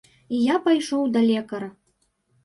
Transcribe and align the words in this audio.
І 0.35 0.37
я 0.43 0.53
пайшоў 0.67 1.03
да 1.17 1.21
лекара. 1.31 1.67